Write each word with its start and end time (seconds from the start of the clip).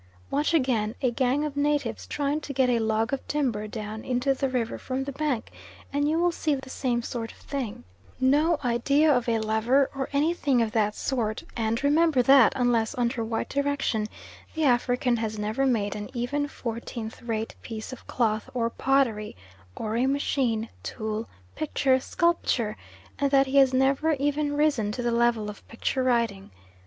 Watch 0.31 0.51
again 0.55 0.95
a 1.03 1.11
gang 1.11 1.45
of 1.45 1.55
natives 1.55 2.07
trying 2.07 2.41
to 2.41 2.53
get 2.53 2.69
a 2.71 2.79
log 2.79 3.13
of 3.13 3.27
timber 3.27 3.67
down 3.67 4.03
into 4.03 4.33
the 4.33 4.49
river 4.49 4.79
from 4.79 5.03
the 5.03 5.11
bank, 5.11 5.51
and 5.93 6.09
you 6.09 6.17
will 6.17 6.31
see 6.31 6.55
the 6.55 6.71
same 6.71 7.03
sort 7.03 7.31
of 7.31 7.37
thing 7.37 7.83
no 8.19 8.57
idea 8.65 9.15
of 9.15 9.29
a 9.29 9.37
lever, 9.37 9.91
or 9.93 10.09
any 10.11 10.33
thing 10.33 10.59
of 10.59 10.71
that 10.71 10.95
sort 10.95 11.43
and 11.55 11.83
remember 11.83 12.23
that, 12.23 12.51
unless 12.55 12.97
under 12.97 13.23
white 13.23 13.47
direction, 13.49 14.07
the 14.55 14.63
African 14.63 15.17
has 15.17 15.37
never 15.37 15.67
made 15.67 15.95
an 15.95 16.09
even 16.15 16.47
fourteenth 16.47 17.21
rate 17.21 17.53
piece 17.61 17.93
of 17.93 18.07
cloth 18.07 18.49
or 18.55 18.71
pottery, 18.71 19.37
or 19.77 19.95
a 19.97 20.07
machine, 20.07 20.69
tool, 20.81 21.29
picture, 21.53 21.99
sculpture, 21.99 22.75
and 23.19 23.29
that 23.29 23.45
he 23.45 23.57
has 23.57 23.71
never 23.71 24.13
even 24.13 24.53
risen 24.57 24.91
to 24.93 25.03
the 25.03 25.11
level 25.11 25.47
of 25.47 25.67
picture 25.67 26.01
writing. 26.01 26.49